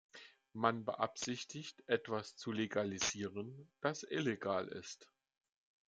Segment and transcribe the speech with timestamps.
[0.53, 5.07] Man beabsichtigt, etwas zu "legalisieren", das illegal ist.